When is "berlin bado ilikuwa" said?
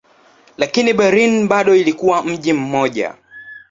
0.93-2.23